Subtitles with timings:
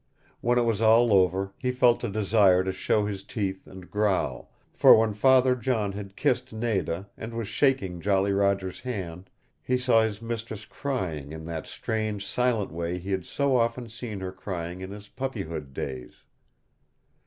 [0.39, 4.51] When it was all over he felt a desire to show his teeth and growl,
[4.73, 9.29] for when Father John had kissed Nada, and was shaking Jolly Roger's hand,
[9.61, 14.21] he saw his mistress crying in that strange, silent way he had so often seen
[14.21, 16.23] her crying in his puppyhood days.